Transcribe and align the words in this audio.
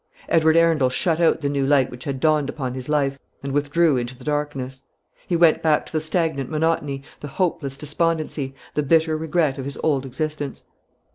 Edward 0.29 0.57
Arundel 0.57 0.89
shut 0.89 1.19
out 1.19 1.41
the 1.41 1.47
new 1.47 1.63
light 1.63 1.91
which 1.91 2.05
had 2.05 2.19
dawned 2.19 2.49
upon 2.49 2.73
his 2.73 2.89
life, 2.89 3.19
and 3.43 3.51
withdrew 3.51 3.97
into 3.97 4.17
the 4.17 4.23
darkness. 4.23 4.81
He 5.27 5.35
went 5.35 5.61
back 5.61 5.85
to 5.85 5.91
the 5.93 5.99
stagnant 5.99 6.49
monotony, 6.49 7.03
the 7.19 7.27
hopeless 7.27 7.77
despondency, 7.77 8.55
the 8.73 8.81
bitter 8.81 9.15
regret 9.15 9.59
of 9.59 9.65
his 9.65 9.77
old 9.83 10.03
existence. 10.07 10.63